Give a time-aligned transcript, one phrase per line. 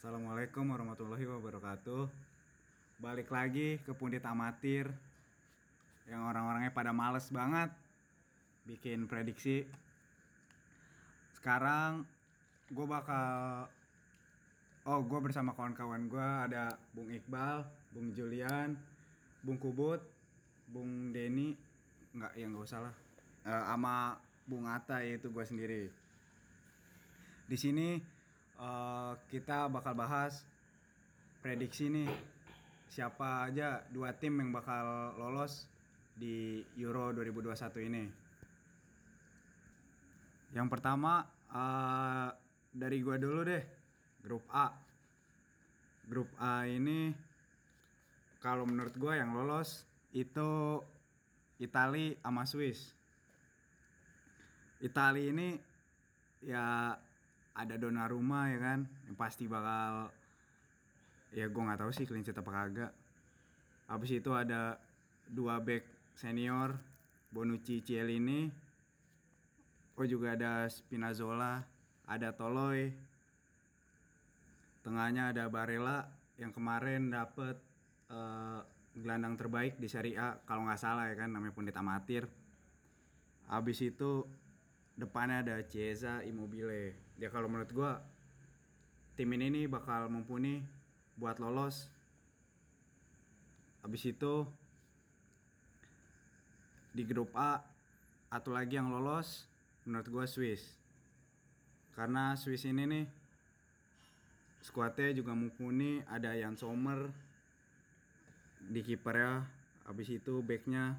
[0.00, 2.08] Assalamualaikum warahmatullahi wabarakatuh.
[3.04, 4.88] Balik lagi ke Pundit Amatir
[6.08, 7.68] yang orang-orangnya pada males banget
[8.64, 9.68] bikin prediksi.
[11.36, 12.08] Sekarang
[12.72, 13.68] gue bakal
[14.88, 18.80] Oh, gue bersama kawan-kawan gue ada Bung Iqbal, Bung Julian,
[19.44, 20.00] Bung Kubut,
[20.64, 21.60] Bung Denny,
[22.16, 22.94] nggak ya nggak usah lah,
[23.44, 24.16] Eh, sama
[24.48, 25.92] Bung Atta yaitu gue sendiri.
[27.44, 28.00] Di sini
[28.60, 30.44] eh, kita bakal bahas
[31.40, 32.10] prediksi nih
[32.92, 35.64] siapa aja dua tim yang bakal lolos
[36.12, 38.04] di Euro 2021 ini.
[40.52, 42.28] Yang pertama eh,
[42.70, 43.64] dari gua dulu deh,
[44.20, 44.68] grup A.
[46.10, 47.14] Grup A ini
[48.42, 50.82] kalau menurut gua yang lolos itu
[51.60, 52.96] Itali sama Swiss.
[54.80, 55.48] Itali ini
[56.40, 56.96] ya
[57.60, 58.80] ada Donnarumma ya kan?
[59.04, 60.08] Yang pasti bakal
[61.30, 62.92] ya gue nggak tahu sih clean sheet apa kagak.
[63.90, 64.78] Habis itu ada
[65.28, 65.84] dua back
[66.16, 66.74] senior
[67.30, 68.50] Bonucci Cielini
[69.94, 71.62] oh juga ada Spinazzola
[72.10, 72.90] ada Toloy
[74.82, 76.08] tengahnya ada Barella
[76.40, 77.54] yang kemarin dapet
[78.10, 78.60] eh,
[78.96, 81.30] gelandang terbaik di Serie A kalau nggak salah ya kan?
[81.30, 82.24] Namanya pundit amatir.
[83.46, 84.24] Habis itu
[84.96, 88.00] depannya ada Chiesa Immobile ya kalau menurut gua
[89.12, 90.64] tim ini nih bakal mumpuni
[91.20, 91.92] buat lolos.
[93.84, 94.48] Habis itu
[96.96, 97.60] di grup A
[98.32, 99.44] atau lagi yang lolos
[99.84, 100.64] menurut gua Swiss.
[101.92, 103.04] Karena Swiss ini nih
[104.64, 107.12] skuadnya juga mumpuni ada Jan Sommer
[108.64, 109.44] di kipernya
[109.84, 110.96] habis itu backnya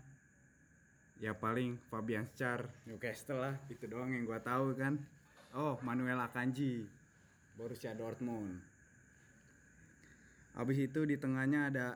[1.21, 4.97] ya paling Fabian Schär Newcastle lah itu doang yang gua tahu kan
[5.55, 6.87] oh Manuel Akanji
[7.55, 8.63] Borussia Dortmund.
[10.55, 11.87] Habis itu di tengahnya ada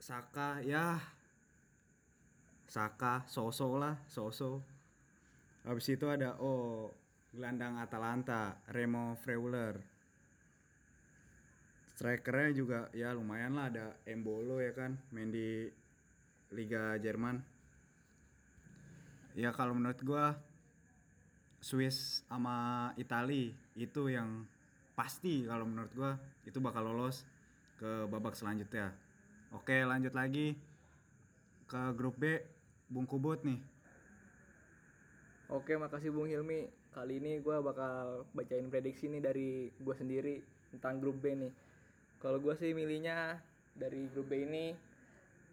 [0.00, 1.00] Saka ya.
[2.68, 4.60] Saka Soso lah Soso.
[5.64, 6.92] Habis itu ada oh
[7.32, 9.80] gelandang Atalanta Remo Freuler.
[11.96, 13.72] Strikernya juga ya lumayan lah.
[13.72, 15.68] Ada Embolo ya kan main di
[16.54, 17.42] Liga Jerman.
[19.36, 20.38] Ya kalau menurut gua
[21.58, 24.46] Swiss sama Itali itu yang
[24.94, 26.12] pasti kalau menurut gua
[26.46, 27.22] itu bakal lolos
[27.78, 28.90] ke babak selanjutnya
[29.54, 30.58] oke lanjut lagi
[31.70, 32.42] ke grup B
[32.90, 33.60] Bung Kubut nih
[35.48, 36.68] Oke, makasih Bung Hilmi.
[36.92, 40.44] Kali ini gue bakal bacain prediksi nih dari gue sendiri
[40.76, 41.52] tentang grup B nih.
[42.20, 43.40] Kalau gue sih milihnya
[43.72, 44.76] dari grup B ini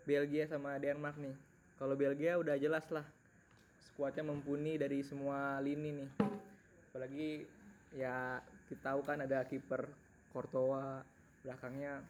[0.04, 1.32] Belgia sama Denmark nih.
[1.80, 3.08] Kalau Belgia udah jelas lah,
[3.96, 6.10] skuadnya mumpuni dari semua lini nih.
[6.92, 7.48] Apalagi
[7.96, 9.88] ya kita tahu kan ada kiper
[10.36, 11.00] Courtois,
[11.48, 12.04] belakangnya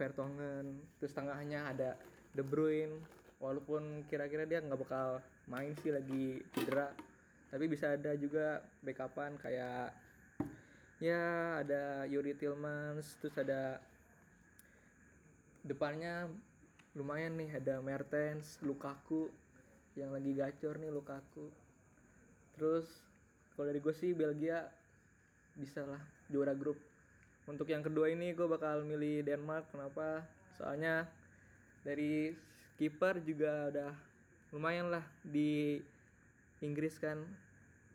[0.00, 1.92] Vertonghen, terus tengahnya ada
[2.32, 3.04] De Bruyne.
[3.36, 5.20] Walaupun kira-kira dia nggak bakal
[5.52, 6.88] main sih lagi cedera,
[7.52, 9.92] tapi bisa ada juga backupan kayak
[11.04, 13.76] ya ada Yuri Tillmans terus ada
[15.60, 16.32] depannya
[16.96, 19.28] lumayan nih ada Mertens Lukaku
[19.96, 21.48] yang lagi gacor nih Lukaku.
[22.60, 22.84] Terus
[23.56, 24.68] kalau dari gue sih Belgia
[25.56, 26.76] bisa lah juara grup.
[27.48, 29.72] Untuk yang kedua ini gue bakal milih Denmark.
[29.72, 30.20] Kenapa?
[30.60, 31.08] Soalnya
[31.80, 32.36] dari
[32.76, 33.92] kiper juga udah
[34.52, 35.80] lumayan lah di
[36.60, 37.16] Inggris kan.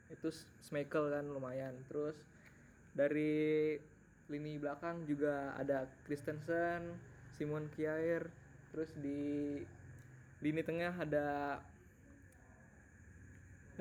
[0.10, 0.34] Itu
[0.66, 1.78] Schmeichel kan lumayan.
[1.86, 2.18] Terus
[2.98, 3.78] dari
[4.26, 6.98] lini belakang juga ada Christensen
[7.38, 8.26] Simon Kjaer.
[8.74, 9.62] Terus di
[10.42, 11.60] lini tengah ada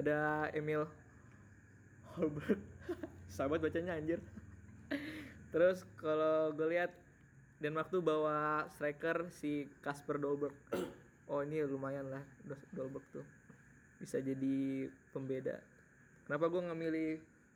[0.00, 0.88] ada Emil
[2.16, 2.60] Holberg
[3.34, 4.18] sahabat bacanya anjir
[5.54, 6.90] terus kalau gue lihat
[7.60, 10.56] Denmark tuh bawa striker si Kasper Dolberg
[11.30, 12.24] oh ini lumayan lah
[12.72, 13.40] Dolberg tuh
[14.00, 15.60] bisa jadi pembeda.
[16.24, 17.10] Kenapa gue nggak milih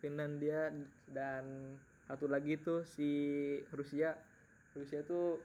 [0.04, 0.69] Finlandia
[1.09, 3.10] dan satu lagi tuh si
[3.72, 4.13] Rusia.
[4.77, 5.41] Rusia tuh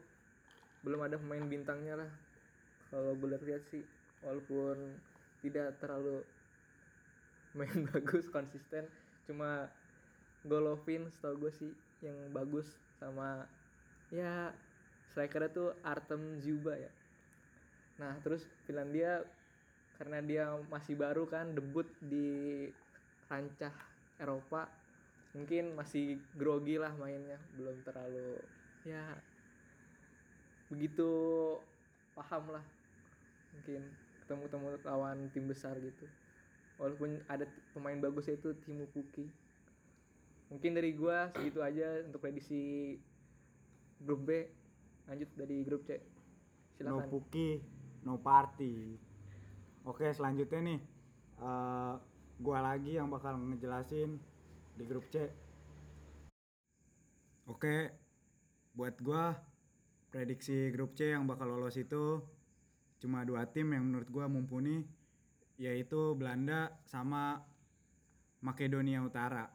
[0.83, 2.11] belum ada pemain bintangnya lah.
[2.91, 3.85] Kalau gue lihat sih,
[4.27, 4.99] walaupun
[5.39, 6.19] tidak terlalu
[7.57, 8.85] main bagus konsisten,
[9.25, 9.69] cuma
[10.45, 12.65] Golovin setahu gue sih yang bagus
[12.95, 13.43] sama
[14.07, 14.55] ya
[15.11, 16.91] strikernya tuh Artem Zuba ya.
[17.99, 19.25] Nah terus Finlandia
[19.99, 22.71] karena dia masih baru kan debut di
[23.27, 23.75] kancah
[24.15, 24.71] Eropa
[25.35, 28.39] mungkin masih grogi lah mainnya belum terlalu
[28.87, 29.03] ya
[30.71, 31.11] begitu
[32.15, 32.65] paham lah
[33.53, 33.81] mungkin
[34.23, 36.07] ketemu-temu lawan tim besar gitu
[36.79, 37.45] walaupun ada
[37.75, 39.27] pemain bagus itu Timu Puki
[40.49, 42.97] mungkin dari gua segitu aja untuk prediksi
[44.01, 44.49] grup B.
[45.05, 45.97] Lanjut dari grup C.
[46.81, 47.09] No silakan.
[47.09, 47.49] Puki,
[48.05, 48.97] no party.
[49.85, 50.79] Oke, selanjutnya nih
[51.39, 51.95] eh
[52.39, 54.17] gua lagi yang bakal ngejelasin
[54.73, 55.29] di grup C.
[57.49, 57.93] Oke,
[58.73, 59.37] buat gua
[60.09, 62.21] prediksi grup C yang bakal lolos itu
[62.99, 64.83] cuma dua tim yang menurut gua mumpuni
[65.59, 67.43] yaitu Belanda sama
[68.39, 69.51] Makedonia Utara.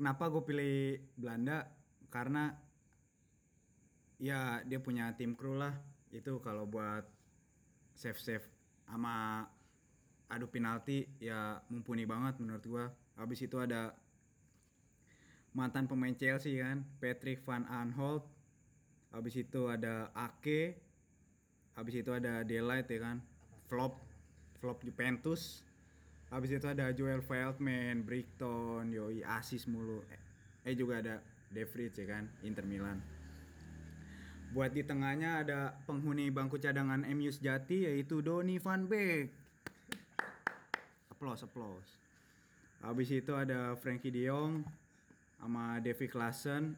[0.00, 0.76] Kenapa gue pilih
[1.12, 1.68] Belanda?
[2.08, 2.56] Karena
[4.16, 5.76] ya dia punya tim kru lah.
[6.08, 7.04] Itu kalau buat
[7.92, 8.46] save save
[8.88, 9.44] sama
[10.32, 12.86] adu penalti ya mumpuni banget menurut gua.
[13.20, 13.92] Habis itu ada
[15.52, 18.24] mantan pemain Chelsea kan Patrick Van Aanholt.
[19.12, 20.80] Habis itu ada Ake.
[21.76, 23.20] Habis itu ada Delight ya kan
[23.70, 23.94] flop
[24.58, 25.62] flop Juventus
[26.34, 30.02] habis itu ada Joel Feldman Brighton yoi asis mulu
[30.66, 32.98] eh, juga ada De Vrij ya kan Inter Milan
[34.50, 39.30] Buat di tengahnya ada penghuni bangku cadangan MU sejati yaitu Donny van Beek.
[41.06, 41.90] Applause, applause.
[42.82, 44.66] Habis itu ada Frankie De Jong
[45.38, 46.74] sama Davy Klaassen,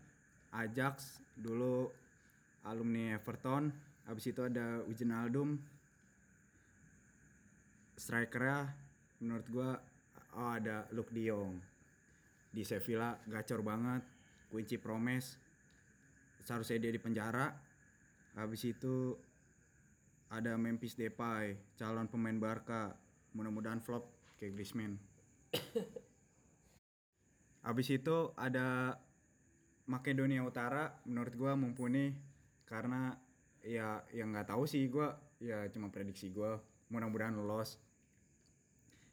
[0.53, 1.89] Ajax dulu
[2.61, 3.73] alumni Everton.
[4.05, 5.57] Habis itu ada Wijnaldum.
[8.03, 8.67] Strikernya
[9.23, 9.71] menurut gua
[10.35, 11.63] oh ada Luke De Jong.
[12.51, 14.03] Di Sevilla gacor banget.
[14.51, 15.39] Kunci Promes.
[16.43, 17.55] Seharusnya dia di penjara.
[18.35, 19.15] Habis itu
[20.35, 22.91] ada Memphis Depay calon pemain Barca.
[23.39, 24.11] Mudah-mudahan flop
[24.43, 24.99] kayak Griezmann.
[27.71, 28.99] Habis itu ada
[29.87, 30.91] Makedonia Utara.
[31.07, 32.11] Menurut gua mumpuni.
[32.67, 33.15] Karena
[33.63, 35.15] ya yang nggak tahu sih gua.
[35.39, 36.59] Ya cuma prediksi gua.
[36.91, 37.92] Mudah-mudahan lolos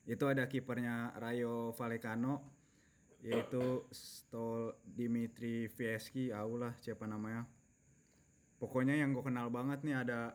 [0.10, 2.42] itu ada kipernya Rayo Vallecano
[3.22, 7.46] yaitu Stol Dimitri Vieski lah siapa namanya.
[8.58, 10.34] Pokoknya yang gue kenal banget nih ada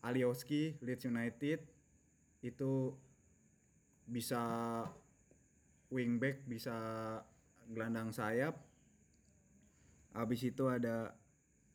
[0.00, 1.68] Alioski Leeds United.
[2.40, 2.96] Itu
[4.08, 4.40] bisa
[5.92, 6.74] wingback bisa
[7.68, 8.56] gelandang sayap.
[10.16, 11.12] Habis itu ada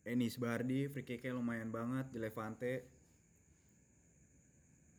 [0.02, 2.95] Enis Bardi free kicknya lumayan banget di Levante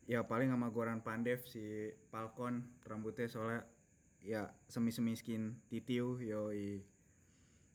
[0.07, 3.67] ya paling sama Goran Pandev si Falcon rambutnya soalnya
[4.23, 6.79] ya semi-semi skin titiu yoi.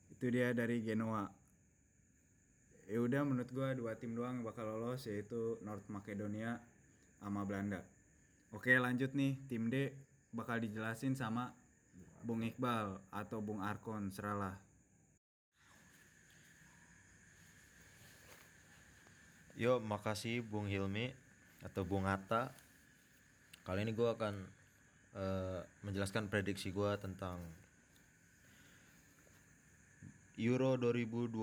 [0.08, 1.28] Itu dia dari Genoa.
[2.88, 6.58] Ya udah menurut gua dua tim doang bakal lolos yaitu North Macedonia
[7.20, 7.84] sama Belanda.
[8.52, 9.92] Oke lanjut nih tim D
[10.32, 11.52] bakal dijelasin sama
[12.24, 14.56] Bung Iqbal atau Bung Arkon seralah.
[19.52, 21.12] Yo, makasih Bung Hilmi
[21.62, 22.50] atau Bung Atta.
[23.62, 24.34] Kali ini gue akan
[25.14, 27.38] eh, menjelaskan prediksi gue tentang
[30.40, 31.38] Euro 2020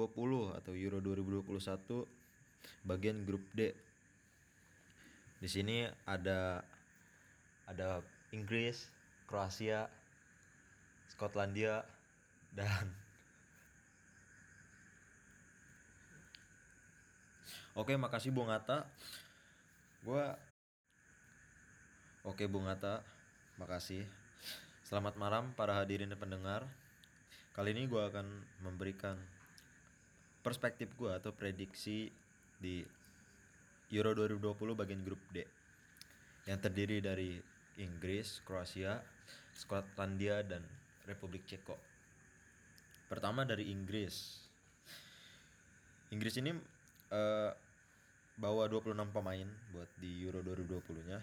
[0.59, 2.19] atau Euro 2021
[2.83, 3.71] bagian grup D.
[5.39, 6.59] Di sini ada
[7.69, 8.03] ada
[8.35, 8.89] Inggris,
[9.29, 9.87] Kroasia,
[11.07, 11.85] Skotlandia
[12.51, 12.91] dan
[17.77, 18.83] Oke, makasih Bung Atta.
[19.99, 20.31] Gua
[22.23, 23.03] Oke Bung Atta,
[23.59, 24.07] makasih.
[24.79, 26.63] Selamat malam para hadirin dan pendengar.
[27.51, 28.23] Kali ini gua akan
[28.63, 29.19] memberikan
[30.39, 32.07] perspektif gua atau prediksi
[32.55, 32.79] di
[33.91, 35.43] Euro 2020 bagian grup D
[36.47, 37.35] yang terdiri dari
[37.83, 39.03] Inggris, Kroasia,
[39.51, 40.63] Skotlandia dan
[41.11, 41.75] Republik Ceko.
[43.11, 44.47] Pertama dari Inggris.
[46.15, 46.55] Inggris ini
[47.11, 47.51] eh,
[48.39, 51.19] bawa 26 pemain buat di Euro 2020-nya.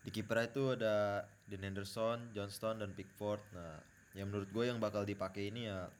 [0.00, 3.42] Di kiper itu ada Dean Henderson, Johnston dan Pickford.
[3.52, 3.82] Nah,
[4.14, 5.90] yang menurut gue yang bakal dipakai ini ya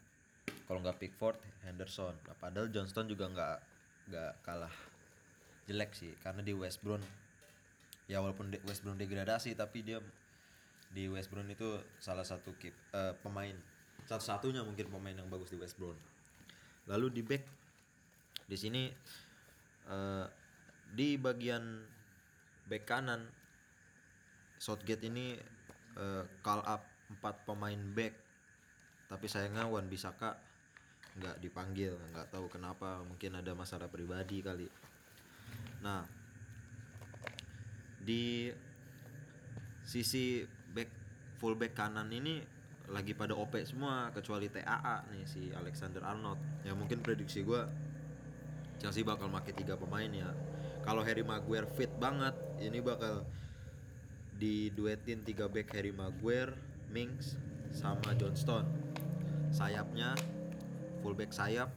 [0.64, 2.14] kalau nggak Pickford, Henderson.
[2.25, 3.59] Nah, padahal Johnston juga nggak
[4.11, 4.73] nggak kalah
[5.71, 6.99] jelek sih karena di West Brom
[8.11, 10.02] ya walaupun West Brom degradasi tapi dia
[10.90, 13.54] di West Brom itu salah satu kip, eh, pemain
[14.11, 15.95] satu-satunya mungkin pemain yang bagus di West Brom.
[16.90, 17.47] Lalu di back
[18.50, 18.90] di sini
[19.89, 20.27] eh,
[20.91, 21.87] di bagian
[22.67, 23.23] back kanan
[24.61, 25.39] Southgate ini
[25.97, 28.15] eh, call up empat pemain back.
[29.11, 30.37] Tapi sayangnya Wan Bisaka
[31.11, 34.69] nggak dipanggil nggak tahu kenapa mungkin ada masalah pribadi kali.
[35.83, 36.07] Nah
[38.01, 38.49] di
[39.83, 40.91] sisi back
[41.43, 42.39] full back kanan ini
[42.91, 46.39] lagi pada OP semua kecuali TAA nih si Alexander Arnold.
[46.63, 47.67] Ya mungkin prediksi gua
[48.81, 50.33] Chelsea bakal pakai tiga pemain ya.
[50.81, 52.33] Kalau Harry Maguire fit banget
[52.65, 53.29] ini bakal
[54.41, 56.57] diduetin tiga back Harry Maguire,
[56.89, 57.37] Mings
[57.71, 58.65] sama Johnston
[59.51, 60.15] sayapnya
[61.03, 61.69] fullback sayap.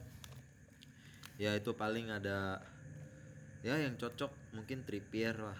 [1.34, 2.62] Ya itu paling ada
[3.66, 5.58] ya yang cocok mungkin Trippier lah.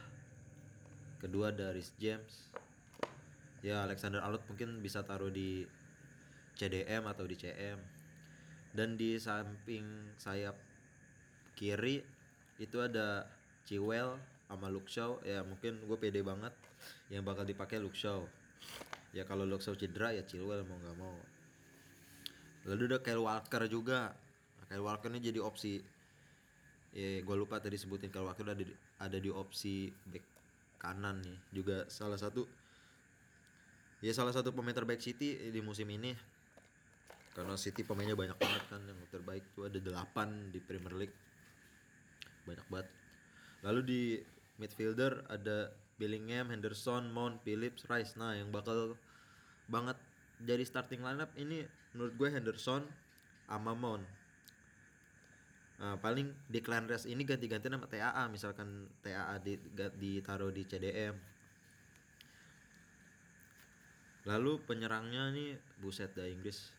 [1.18, 2.54] Kedua dari James.
[3.64, 5.64] Ya Alexander Arnold mungkin bisa taruh di
[6.54, 7.80] CDM atau di CM
[8.76, 10.54] dan di samping sayap
[11.54, 12.02] kiri
[12.58, 13.26] itu ada
[13.64, 16.52] Chiwell sama Shaw ya mungkin gue pede banget.
[17.08, 18.22] Yang bakal dipakai Shaw
[19.14, 21.16] ya kalau Shaw cedera ya Chilwell mau nggak mau.
[22.70, 24.12] Lalu ada Kyle Walker juga.
[24.68, 25.80] Kyle Walker ini jadi opsi.
[26.94, 28.70] Ya gue lupa tadi sebutin Kyle Walker ada di,
[29.02, 30.24] ada di opsi back
[30.78, 31.38] kanan nih.
[31.50, 32.46] Juga salah satu
[34.04, 36.14] ya salah satu pemain terbaik City di musim ini.
[37.34, 41.16] Karena City pemainnya banyak banget kan yang terbaik tuh ada 8 di Premier League
[42.44, 42.88] banyak banget.
[43.64, 44.02] Lalu di
[44.60, 48.14] midfielder ada Bellingham, Henderson, Mount, Phillips, Rice.
[48.14, 48.96] Nah yang bakal
[49.66, 49.96] banget
[50.44, 51.64] jadi starting lineup ini
[51.96, 52.84] menurut gue Henderson
[53.48, 54.04] sama Mount.
[55.74, 59.58] Nah, paling Declan Rice ini ganti-ganti sama TAA misalkan TAA di,
[59.98, 61.34] ditaruh di CDM
[64.24, 66.72] lalu penyerangnya nih buset dah Inggris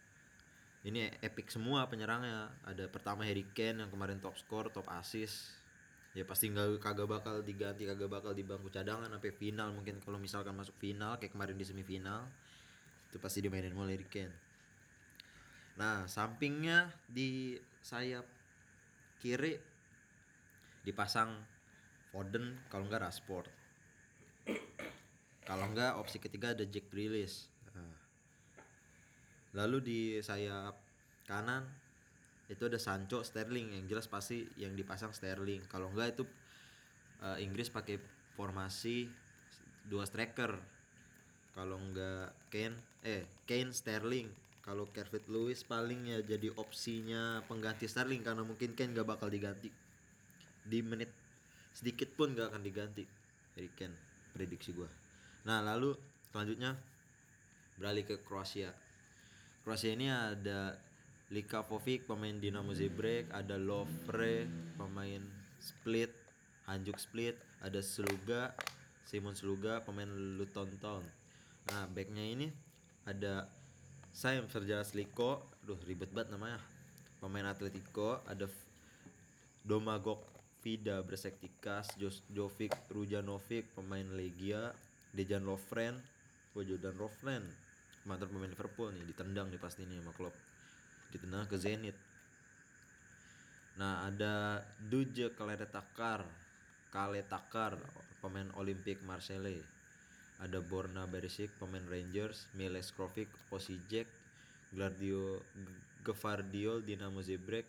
[0.85, 2.53] ini epic semua penyerangnya.
[2.61, 5.49] Ada pertama Harry Kane yang kemarin top score top assist.
[6.13, 9.97] Ya pasti nggak kagak bakal diganti kagak bakal di bangku cadangan sampai final mungkin.
[9.97, 12.29] Kalau misalkan masuk final kayak kemarin di semifinal
[13.09, 14.35] itu pasti dimainin mulai Harry Kane.
[15.81, 18.29] Nah sampingnya di sayap
[19.19, 19.57] kiri
[20.85, 21.33] dipasang
[22.13, 23.49] Foden kalau nggak Rashford.
[25.45, 27.49] Kalau nggak opsi ketiga ada Jack Grealish.
[29.55, 30.75] Lalu di sayap
[31.25, 31.63] kanan
[32.45, 33.73] itu ada Sancho Sterling.
[33.81, 35.65] Yang jelas pasti yang dipasang Sterling.
[35.65, 36.23] Kalau nggak itu
[37.25, 37.97] eh, Inggris pakai
[38.37, 39.09] formasi
[39.87, 40.59] dua striker.
[41.55, 44.29] Kalau nggak Kane eh Kane Sterling.
[44.65, 49.71] Kalau Calvert Lewis paling ya jadi opsinya pengganti Sterling karena mungkin Kane nggak bakal diganti.
[50.65, 51.09] Di menit
[51.71, 53.05] sedikit pun nggak akan diganti.
[53.55, 53.95] Harry Kane
[54.35, 54.89] prediksi gua.
[55.47, 55.95] Nah lalu
[56.29, 56.75] selanjutnya
[57.79, 58.73] beralih ke Kroasia
[59.65, 60.77] Kroasia ini ada
[61.33, 64.45] Lika Povic pemain Dinamo Zagreb ada Lovre
[64.77, 65.25] pemain
[65.57, 66.13] Split
[66.69, 67.33] Hanjuk Split
[67.65, 68.53] ada Sluga
[69.09, 70.05] Simon Sluga pemain
[70.37, 71.01] Luton Town
[71.65, 72.53] nah backnya ini
[73.09, 73.49] ada
[74.13, 76.61] Sam Sergio Sliko Duh ribet banget namanya.
[77.17, 78.45] Pemain Atletico Ada
[79.65, 80.21] Domagoj
[80.61, 84.77] Vida Bersektikas Jos Jovic Rujanovic Pemain Legia
[85.09, 85.97] Dejan Lovren
[86.53, 87.64] Jordan Lovren
[88.05, 90.35] Mantan pemain Liverpool nih Ditendang nih pasti nih sama Klopp.
[91.09, 91.97] Ditendang ke Zenit.
[93.81, 96.23] Nah ada Duje Kaletakar
[96.93, 97.75] Kaletakar
[98.23, 99.59] Pemain Olimpik Marseille.
[100.39, 104.07] Ada Borna Berisic pemain Rangers, Miles Krovic, Osijek,
[104.71, 105.39] Gladio
[106.03, 107.67] Gevardiol Dinamo Zagreb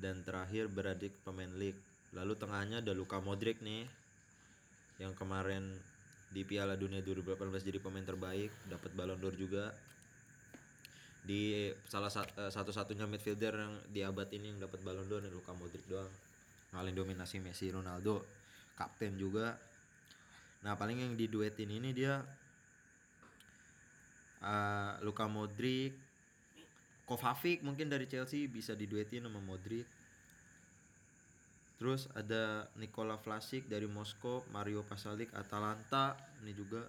[0.00, 1.80] dan terakhir Beradik pemain League.
[2.16, 3.84] Lalu tengahnya ada Luka Modric nih
[4.98, 5.76] yang kemarin
[6.28, 9.72] di Piala Dunia 2018 jadi pemain terbaik, dapat Ballon d'Or juga.
[11.24, 15.32] Di salah sat- eh, satu-satunya midfielder yang di abad ini yang dapat Ballon d'Or nih
[15.32, 16.08] Luka Modric doang.
[16.72, 18.28] Ngalahin dominasi Messi, Ronaldo,
[18.76, 19.56] kapten juga.
[20.64, 22.20] Nah paling yang diduetin ini dia
[24.44, 25.96] eh, Luka Modric,
[27.08, 29.88] Kovacic mungkin dari Chelsea bisa diduetin sama Modric.
[31.78, 36.82] Terus ada Nikola Vlasic dari Moskow, Mario Pasalic Atalanta, ini juga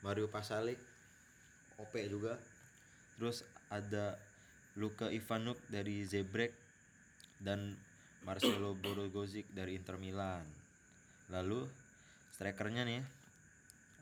[0.00, 0.80] Mario Pasalic
[1.76, 2.40] OP juga.
[3.20, 4.16] Terus ada
[4.80, 6.56] Luka Ivanuk dari Zebrek
[7.36, 7.76] dan
[8.24, 10.46] Marcelo Brozovic dari Inter Milan.
[11.28, 11.68] Lalu
[12.32, 13.02] strikernya nih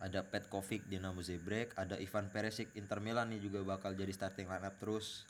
[0.00, 4.76] ada Petkovic Dinamo Zagreb, ada Ivan Perisic Inter Milan nih juga bakal jadi starting lineup
[4.80, 5.28] terus.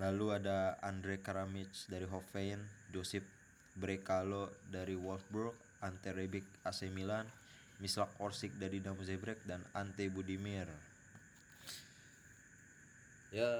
[0.00, 3.24] Lalu ada Andre Kramaric dari Hoffenheim, Josip
[3.76, 5.52] Brekalo dari Wolfsburg,
[5.84, 7.28] Ante Rebic AC Milan,
[7.82, 10.70] Mislav Orsic dari Dinamo Zagreb dan Ante Budimir.
[13.32, 13.52] Ya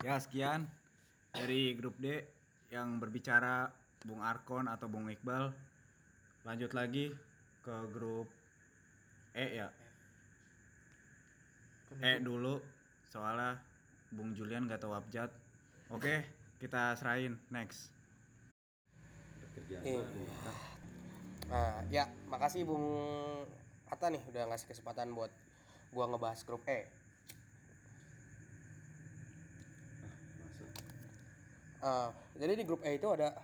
[0.00, 0.64] Ya sekian
[1.36, 2.24] dari grup D
[2.72, 3.68] yang berbicara
[4.00, 5.52] Bung Arkon atau Bung Iqbal.
[6.48, 7.12] Lanjut lagi
[7.60, 8.39] ke grup
[9.34, 9.68] E ya.
[12.02, 12.58] E dulu
[13.10, 13.58] soalnya
[14.10, 15.30] Bung Julian gak tahu abjad.
[15.90, 16.22] Oke,
[16.58, 17.90] kita serahin next.
[21.50, 22.86] Nah, ya, makasih Bung
[23.90, 25.34] Atta nih udah ngasih kesempatan buat
[25.90, 26.86] gua ngebahas grup E.
[31.82, 33.34] Ah, jadi di grup E itu ada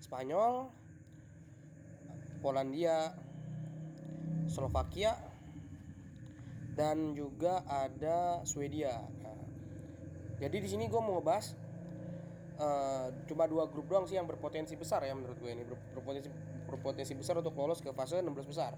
[0.00, 0.72] Spanyol,
[2.40, 3.12] Polandia,
[4.48, 5.18] Slovakia,
[6.72, 8.96] dan juga ada Swedia.
[9.20, 9.38] Nah,
[10.40, 11.52] jadi di sini gue mau ngebahas
[12.56, 16.28] eh, cuma dua grup doang sih yang berpotensi besar ya menurut gue ini Ber- berpotensi
[16.68, 18.72] berpotensi besar untuk lolos ke fase 16 besar.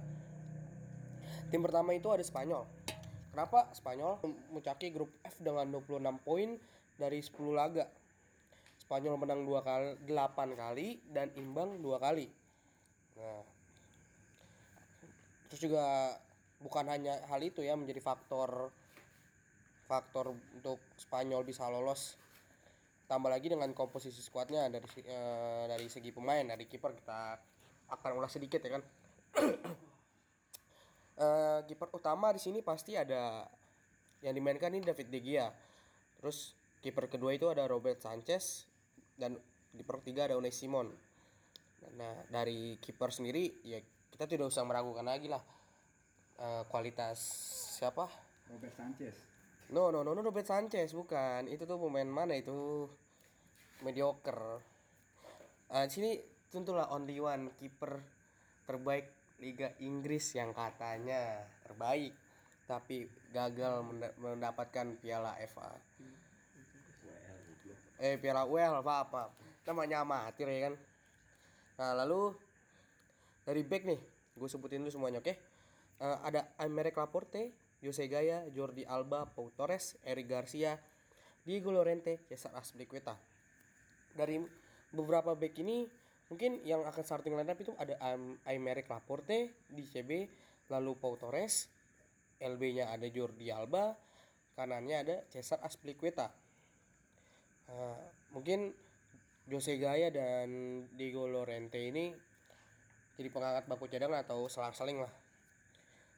[1.49, 2.66] Tim pertama itu ada Spanyol.
[3.30, 6.59] Kenapa Spanyol memuncaki grup F dengan 26 poin
[6.99, 7.87] dari 10 laga.
[8.78, 12.28] Spanyol menang dua kali, 8 kali dan imbang dua kali.
[13.14, 13.53] Nah,
[15.54, 16.11] terus juga
[16.58, 18.75] bukan hanya hal itu ya menjadi faktor
[19.87, 22.18] faktor untuk Spanyol bisa lolos.
[23.06, 27.38] Tambah lagi dengan komposisi skuadnya dari eh, dari segi pemain dari kiper kita
[27.87, 28.82] akan ulas sedikit ya kan.
[31.14, 33.46] Eh, kiper utama di sini pasti ada
[34.18, 35.46] yang dimainkan ini David De Gea.
[36.18, 38.66] Terus kiper kedua itu ada Robert Sanchez
[39.14, 39.38] dan
[39.78, 40.90] kiper ketiga ada Unai Simon.
[41.94, 43.78] Nah dari kiper sendiri ya
[44.14, 45.42] kita tidak usah meragukan lagi lah
[46.38, 47.18] eh, kualitas
[47.75, 48.06] siapa
[48.47, 49.35] Robert Sanchez
[49.73, 51.49] No, no, no, no, Robert Sanchez bukan.
[51.49, 52.85] Itu tuh pemain mana itu?
[53.80, 54.61] Mediocre.
[55.73, 56.21] Di sini
[56.52, 57.99] tentulah only one kiper
[58.68, 59.09] terbaik
[59.40, 62.14] Liga Inggris yang katanya terbaik
[62.64, 65.75] tapi gagal menda- mendapatkan piala FA.
[67.99, 69.23] Eh piala UEL apa apa.
[69.64, 70.75] Namanya amatir ya kan.
[71.80, 72.37] Nah, lalu
[73.45, 74.01] dari back nih,
[74.35, 75.35] gue sebutin dulu semuanya, oke?
[76.01, 77.53] Eh, ada Aymeric Laporte,
[77.85, 80.81] Jose Gaya, Jordi Alba, Pau Torres, Eric Garcia,
[81.45, 83.21] Diego Lorente, Cesar Azpilicueta.
[84.17, 84.41] Dari
[84.97, 85.85] beberapa back ini
[86.33, 90.11] mungkin yang akan starting lineup itu ada Am- Aymeric Laporte di CB,
[90.73, 91.69] lalu Pau Torres,
[92.41, 93.93] LB-nya ada Jordi Alba,
[94.57, 96.33] kanannya ada Cesar Azpilicueta.
[97.69, 98.01] Nah,
[98.33, 98.73] mungkin
[99.45, 100.49] Jose Gaya dan
[100.97, 102.13] Diego Lorente ini
[103.14, 105.12] jadi pengangkat baku cadangan atau selang-seling lah.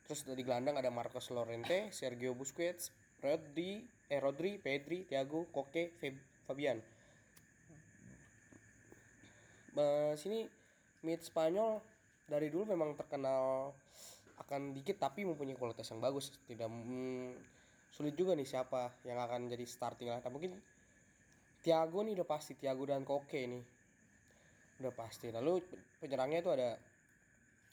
[0.06, 5.99] Terus dari gelandang ada Marcos Lorente, Sergio Busquets, Rodri, eh Rodri, Pedri, Thiago, Koke,
[6.47, 6.78] Fabian.
[9.75, 10.47] Bah, sini
[11.04, 11.82] mid Spanyol
[12.25, 13.75] dari dulu memang terkenal
[14.40, 16.32] akan dikit tapi mempunyai kualitas yang bagus.
[16.49, 17.30] Tidak mm,
[17.92, 20.23] sulit juga nih siapa yang akan jadi starting lah.
[20.23, 20.54] Mungkin
[21.60, 23.75] Thiago nih udah pasti Thiago dan Koke nih.
[24.80, 25.32] Udah pasti.
[25.32, 25.60] Lalu
[26.00, 26.76] penyerangnya itu ada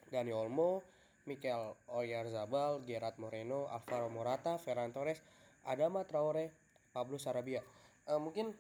[0.08, 0.84] Dani Olmo,
[1.26, 5.20] Mikel Oyarzabal, Gerard Moreno, Alvaro Morata, Ferran Torres,
[5.68, 6.52] Adama Traore,
[6.92, 7.64] Pablo Sarabia.
[8.08, 8.52] Eh, mungkin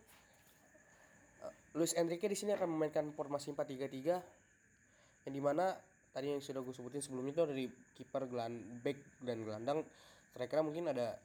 [1.43, 4.43] eh, Luis Enrique di sini akan memainkan formasi 4-3-3
[5.23, 5.71] yang di mana
[6.11, 9.79] tadi yang sudah gue sebutin sebelumnya itu dari kiper gelan back dan gelandang
[10.35, 11.15] striker mungkin ada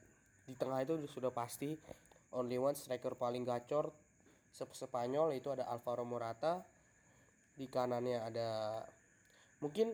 [0.48, 1.76] di tengah itu sudah pasti
[2.33, 3.92] only one striker paling gacor
[4.48, 4.64] se-
[5.37, 6.64] itu ada Alvaro Morata
[7.58, 8.48] di kanannya ada
[9.58, 9.90] mungkin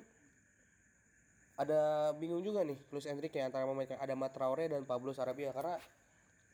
[1.57, 5.81] ada bingung juga nih Luis Enrique antara memainkan ada Traore dan Pablo Sarabia karena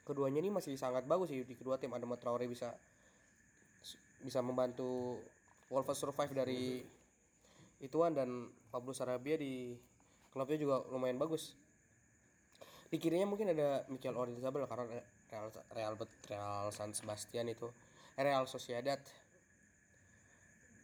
[0.05, 1.93] keduanya ini masih sangat bagus sih di kedua tim.
[1.93, 2.77] Ada Traore bisa
[4.21, 5.17] bisa membantu
[5.73, 6.85] Wolves survive dari
[7.81, 9.73] ituan dan Pablo Sarabia di
[10.29, 11.57] klubnya juga lumayan bagus.
[12.91, 14.85] Di kirinya mungkin ada Mikel Oyarzabal karena
[15.31, 15.95] Real Real
[16.29, 17.71] Real San Sebastian itu
[18.19, 19.01] eh, Real Sociedad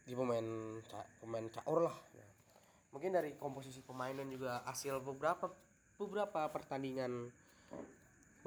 [0.07, 0.79] di pemain
[1.19, 2.29] pemain caur lah Nah,
[2.95, 5.51] mungkin dari komposisi pemain dan juga hasil beberapa
[5.99, 7.27] beberapa pertandingan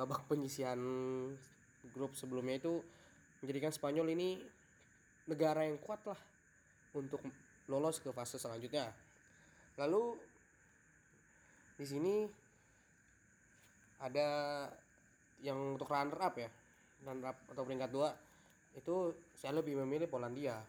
[0.00, 0.80] babak penyisian
[1.92, 2.80] grup sebelumnya itu
[3.44, 4.40] menjadikan Spanyol ini
[5.28, 6.20] negara yang kuat lah
[6.96, 7.20] untuk
[7.68, 8.90] lolos ke fase selanjutnya.
[9.76, 10.16] Lalu
[11.76, 12.14] di sini
[14.00, 14.28] ada
[15.40, 16.50] yang untuk runner up ya,
[17.04, 18.10] runner up atau peringkat dua
[18.76, 20.60] itu saya lebih memilih Polandia.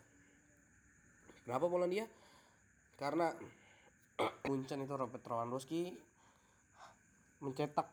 [1.46, 2.06] Kenapa Polandia?
[2.98, 3.34] Karena
[4.50, 5.90] Munchen itu Robert Lewandowski
[7.42, 7.90] mencetak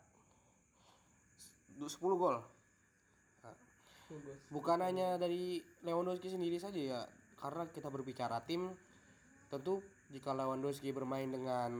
[1.81, 1.89] 10
[2.21, 2.37] gol.
[4.49, 7.01] Bukan hanya dari Lewandowski sendiri saja ya,
[7.37, 8.73] karena kita berbicara tim,
[9.53, 11.73] tentu jika Lewandowski bermain dengan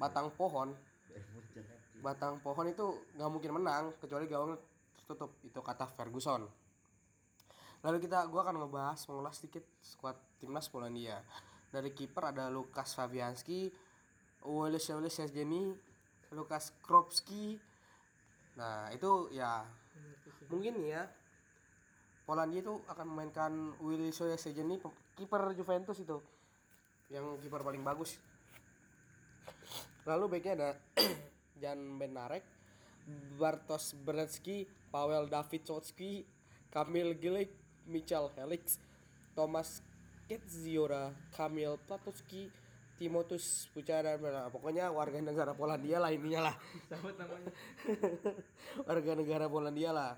[0.00, 0.72] batang pohon,
[2.00, 4.56] batang pohon itu nggak mungkin menang kecuali gawang
[4.96, 5.36] tertutup.
[5.44, 6.48] Itu kata Ferguson.
[7.80, 11.24] Lalu kita gua akan ngebahas mengulas sedikit skuad timnas Polandia.
[11.70, 13.70] Dari kiper ada Lukas Fabianski,
[14.44, 15.72] Wojciech Szczesny,
[16.36, 17.56] Lukas Kropski.
[18.58, 19.64] Nah, itu ya
[20.50, 21.08] mungkin ya
[22.26, 24.82] Polandia itu akan memainkan Willy Szczesny
[25.16, 26.20] kiper Juventus itu
[27.10, 28.16] yang kiper paling bagus.
[30.06, 30.70] Lalu backnya ada
[31.60, 32.46] Jan Benarek,
[33.36, 36.24] Bartosz Berecki, Paweł Dawidowski,
[36.70, 37.50] Kamil Gilik,
[37.86, 38.76] Michal Helix,
[39.32, 39.80] Thomas
[40.30, 42.50] Ketziora, Kamil Platowski,
[43.00, 46.54] Timotus Pucara, nah, pokoknya warga negara Polandia lah intinya lah.
[46.92, 47.50] Sahabat namanya.
[48.88, 50.12] warga negara Polandia lah.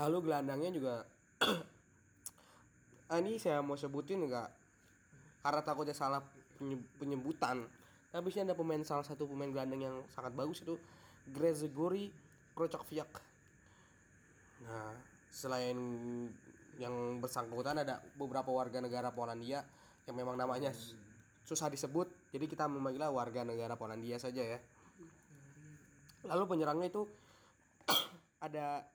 [0.00, 0.94] Lalu gelandangnya juga
[3.12, 4.48] ah, ini saya mau sebutin enggak
[5.44, 6.24] karena takutnya salah
[6.56, 7.68] penye- penyebutan.
[8.08, 10.80] Tapi sini ada pemain salah satu pemain gelandang yang sangat bagus itu
[11.28, 12.08] Grezegori
[12.56, 13.12] Krochokviak.
[14.64, 14.96] Nah,
[15.28, 15.76] selain
[16.78, 19.66] yang bersangkutan ada beberapa warga negara Polandia
[20.06, 20.94] yang memang namanya sus-
[21.44, 22.08] susah disebut.
[22.30, 24.58] Jadi kita memanggilnya warga negara Polandia saja ya.
[26.26, 27.02] Lalu penyerangnya itu
[28.46, 28.86] ada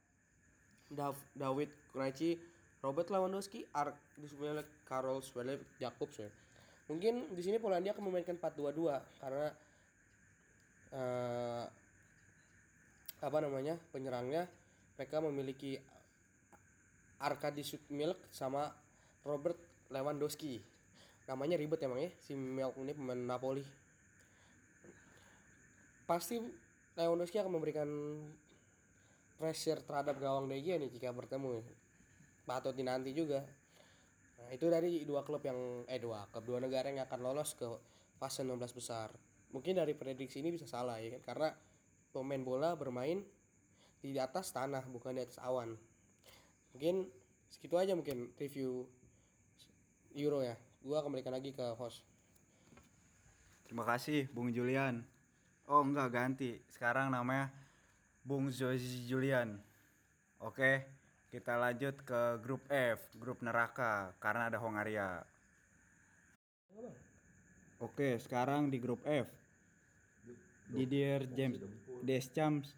[0.87, 2.39] Dav- David Krejci,
[2.79, 6.29] Robert Lewandowski, Ark Dismail, Karol Swele, Jakobs ya.
[6.87, 9.47] Mungkin di sini Polandia akan memainkan 4-2-2 karena
[10.93, 11.63] eh,
[13.23, 14.51] apa namanya penyerangnya
[14.99, 15.79] mereka memiliki
[17.23, 18.75] Arkadiusz Milk sama
[19.23, 19.55] Robert
[19.87, 20.59] Lewandowski.
[21.23, 23.63] Namanya ribet emang ya si Milk ini pemain Napoli.
[26.03, 26.43] Pasti
[26.99, 27.89] Lewandowski akan memberikan
[29.39, 31.63] pressure terhadap gawang DG nih jika bertemu.
[32.43, 33.39] Patut dinanti juga.
[34.43, 37.65] Nah, itu dari dua klub yang eh dua klub dua negara yang akan lolos ke
[38.19, 39.15] fase 16 besar.
[39.55, 41.49] Mungkin dari prediksi ini bisa salah ya kan karena
[42.11, 43.23] pemain bola bermain
[44.03, 45.79] di atas tanah bukan di atas awan.
[46.73, 47.05] Mungkin
[47.53, 48.89] segitu aja mungkin review
[50.17, 50.57] Euro ya.
[50.81, 52.01] Gua kembalikan lagi ke host.
[53.69, 55.05] Terima kasih Bung Julian.
[55.69, 56.59] Oh enggak ganti.
[56.73, 57.53] Sekarang namanya
[58.25, 59.61] Bung Zozi Julian.
[60.43, 60.83] Oke,
[61.31, 65.23] kita lanjut ke grup F, grup neraka karena ada Hongaria.
[67.79, 69.27] Oke, sekarang di grup F.
[70.67, 71.61] Didier James
[72.03, 72.75] Deschamps.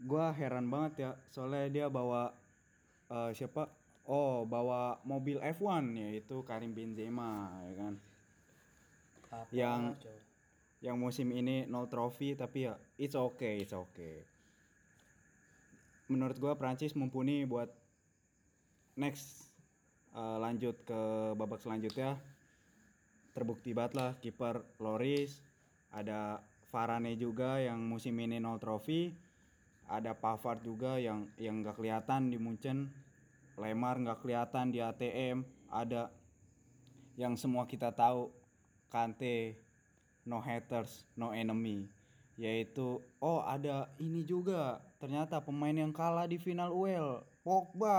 [0.00, 2.32] Gua heran banget ya, soalnya dia bawa
[3.10, 3.62] eh, siapa?
[4.06, 7.30] Oh, bawa mobil F1 yaitu Karim Benzema,
[7.68, 7.94] ya kan?
[9.52, 9.94] Yang-
[10.80, 14.24] yang musim ini nol trofi tapi ya it's okay it's okay
[16.08, 17.68] menurut gua Prancis mumpuni buat
[18.96, 19.52] next
[20.12, 21.00] eh, lanjut ke
[21.36, 22.16] babak selanjutnya
[23.30, 25.44] terbukti banget lah kiper Loris
[25.92, 26.40] ada
[26.72, 29.12] Varane juga yang musim ini nol trofi
[29.90, 32.94] ada Pavard juga yang yang nggak kelihatan di Munchen.
[33.58, 36.08] Lemar nggak kelihatan di ATM ada
[37.18, 38.30] yang semua kita tahu
[38.86, 39.58] Kante
[40.24, 41.90] no haters no enemy.
[42.38, 44.78] Yaitu oh ada ini juga.
[45.02, 47.98] Ternyata pemain yang kalah di final UEL Pogba.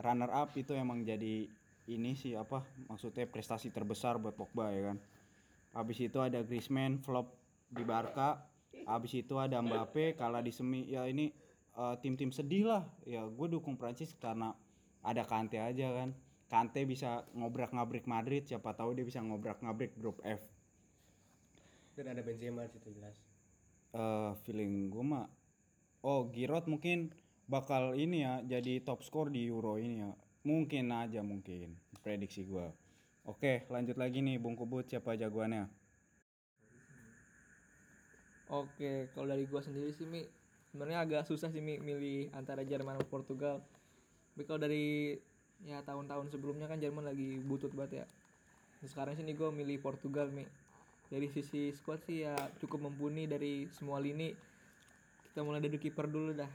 [0.00, 1.44] Runner up itu emang jadi
[1.92, 4.98] ini sih apa maksudnya prestasi terbesar buat Pogba ya kan?
[5.76, 7.30] Habis itu ada Griezmann flop
[7.70, 8.49] di Barca
[8.90, 10.90] habis itu ada Mbappe kalah di semi.
[10.90, 11.30] Ya ini
[11.78, 12.82] eh, tim-tim sedih lah.
[13.06, 14.52] Ya gue dukung Prancis karena
[15.06, 16.10] ada Kante aja kan.
[16.50, 20.42] Kante bisa ngobrak-ngabrik Madrid siapa tahu dia bisa ngobrak-ngabrik grup F.
[21.94, 23.16] Dan ada Benzema di situ jelas.
[23.90, 25.26] eh feeling gue mah
[26.06, 27.10] oh Giroud mungkin
[27.50, 30.10] bakal ini ya jadi top skor di Euro ini ya.
[30.46, 31.74] Mungkin aja mungkin.
[31.98, 32.70] Prediksi gue
[33.30, 35.68] oke lanjut lagi nih Bung Kubut siapa jagoannya
[38.50, 40.26] Oke, kalau dari gua sendiri sih Mi,
[40.74, 43.62] sebenarnya agak susah sih Mi milih antara Jerman sama Portugal.
[44.34, 45.14] Tapi kalau dari
[45.62, 48.06] ya tahun-tahun sebelumnya kan Jerman lagi butut banget ya.
[48.82, 50.42] Nah, sekarang sini gua milih Portugal Mi.
[51.06, 54.34] Dari sisi squad sih ya cukup mumpuni dari semua lini.
[55.30, 56.50] Kita mulai dari kiper dulu dah.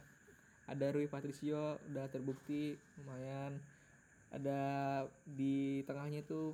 [0.68, 3.56] Ada Rui Patricio udah terbukti lumayan.
[4.36, 4.60] Ada
[5.24, 6.52] di tengahnya itu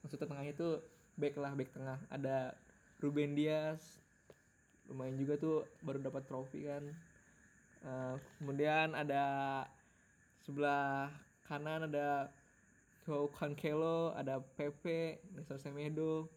[0.00, 0.80] maksudnya tengahnya itu
[1.20, 2.00] back lah back tengah.
[2.08, 2.56] Ada
[3.04, 4.07] Ruben Dias
[4.88, 6.84] lumayan juga tuh baru dapat trofi kan.
[7.84, 9.24] Eh, kemudian ada
[10.42, 11.12] sebelah
[11.46, 12.32] kanan ada
[13.06, 16.28] Joao Cancelo ada Pepe Nelson Semedo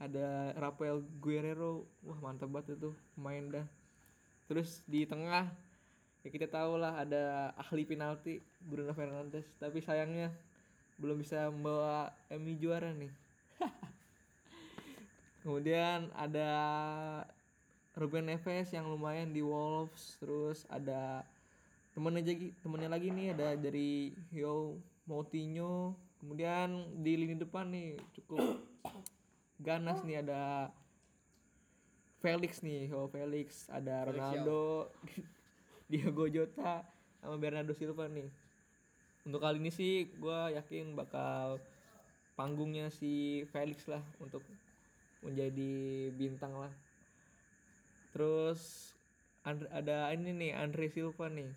[0.00, 1.84] ada Rafael Guerrero.
[2.00, 3.66] Wah mantap banget itu pemain dah.
[4.48, 5.52] Terus di tengah
[6.24, 9.44] ya kita tahu lah ada ahli penalti Bruno Fernandes.
[9.60, 10.32] Tapi sayangnya
[10.96, 13.12] belum bisa membawa MU juara nih.
[15.44, 16.48] Kemudian ada
[17.98, 21.26] Ruben Neves yang lumayan di Wolves, terus ada
[21.90, 24.78] temennya lagi temennya lagi nih ada dari Yo
[25.10, 28.62] Moutinho, kemudian di lini depan nih cukup
[29.58, 30.70] ganas nih ada
[32.20, 34.92] Felix nih, Yo Felix, ada Ronaldo,
[35.90, 36.84] Diego Jota,
[37.18, 38.28] sama Bernardo Silva nih.
[39.24, 41.60] Untuk kali ini sih gue yakin bakal
[42.36, 44.44] panggungnya si Felix lah untuk
[45.24, 46.72] menjadi bintang lah.
[48.10, 48.90] Terus
[49.46, 51.50] ada ini nih Andre Silva nih.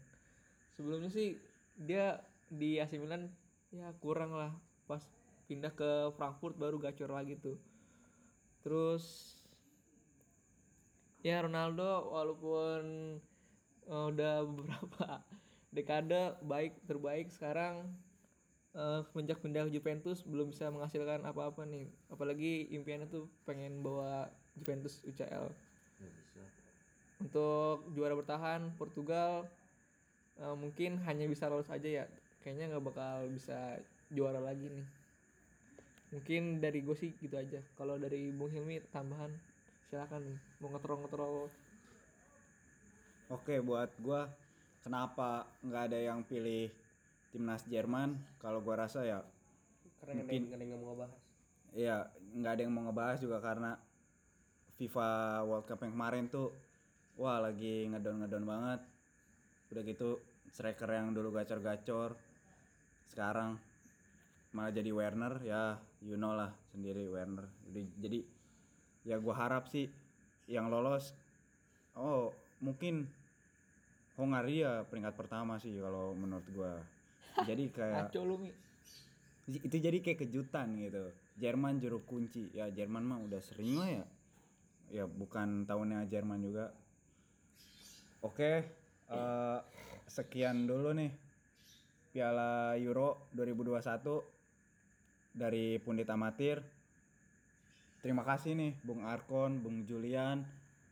[0.78, 1.38] Sebelumnya sih
[1.76, 3.30] dia di AC Milan
[3.74, 4.54] ya kurang lah.
[4.86, 5.02] Pas
[5.50, 7.58] pindah ke Frankfurt baru gacor lagi tuh.
[8.64, 9.36] Terus
[11.24, 12.82] ya Ronaldo walaupun
[13.90, 15.08] eh, udah beberapa
[15.74, 17.90] dekade baik terbaik sekarang
[18.78, 21.92] eh, semenjak pindah Juventus belum bisa menghasilkan apa-apa nih.
[22.08, 25.52] Apalagi impiannya tuh pengen bawa Juventus UCL
[27.24, 29.48] untuk juara bertahan Portugal
[30.36, 32.06] eh, mungkin hanya bisa lolos aja ya.
[32.44, 33.80] Kayaknya nggak bakal bisa
[34.12, 34.86] juara lagi nih.
[36.12, 37.64] Mungkin dari gue sih gitu aja.
[37.80, 39.32] Kalau dari Bung Hilmi tambahan.
[39.88, 41.34] Silakan nih mau ngetrol ngetrol
[43.32, 44.30] Oke, buat gua
[44.84, 46.70] kenapa nggak ada yang pilih
[47.32, 48.20] timnas Jerman?
[48.38, 49.24] Kalau gua rasa ya
[50.04, 51.22] karena yang- nggak ada yang mau ngebahas.
[51.74, 51.98] Ya
[52.36, 53.80] nggak ada yang mau ngebahas juga karena
[54.76, 55.10] FIFA
[55.48, 56.52] World Cup yang kemarin tuh
[57.18, 58.82] wah lagi ngedon ngedon banget.
[59.74, 60.10] Udah gitu
[60.54, 62.14] striker yang dulu gacor-gacor
[63.10, 63.58] sekarang
[64.54, 67.50] malah jadi Werner ya you know lah sendiri Werner.
[67.70, 68.20] Jadi- jadi
[69.04, 69.90] ya gua harap sih
[70.46, 71.14] yang lolos
[71.98, 73.06] oh mungkin
[74.14, 76.78] Hongaria peringkat pertama sih kalau menurut gua.
[77.50, 78.54] Jadi kayak Aco lu Mi.
[79.50, 81.10] Itu jadi kayak kejutan gitu.
[81.42, 82.54] Jerman juru kunci.
[82.54, 84.06] Ya Jerman mah udah sering lah ya.
[84.94, 86.70] Ya bukan tahunnya Jerman juga
[88.24, 88.52] oke
[89.12, 89.60] eh,
[90.08, 91.12] sekian dulu nih
[92.14, 93.84] Piala Euro 2021
[95.34, 96.62] dari Pundit Amatir.
[98.06, 100.46] Terima kasih nih Bung Arkon Bung Julian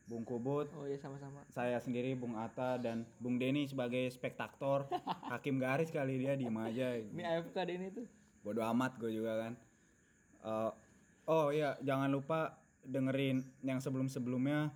[0.09, 0.67] Bung Kubut.
[0.75, 1.45] Oh ya sama-sama.
[1.53, 4.89] Saya sendiri Bung Atta dan Bung Denny sebagai spektator
[5.31, 6.97] hakim garis kali dia diem aja.
[6.97, 8.07] Ini AFK ini tuh.
[8.41, 9.53] Bodo amat gue juga kan.
[10.41, 10.71] Eh,
[11.29, 14.73] oh iya jangan lupa dengerin yang sebelum sebelumnya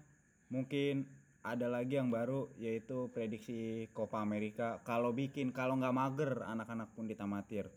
[0.53, 1.09] mungkin
[1.45, 4.81] ada lagi yang baru yaitu prediksi Copa America.
[4.81, 7.69] Kalau bikin kalau nggak mager anak-anak pun ditamatir.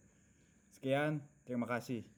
[0.73, 2.18] Sekian terima kasih